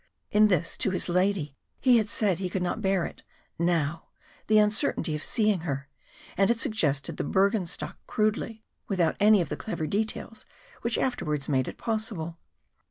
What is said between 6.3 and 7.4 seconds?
and had suggested the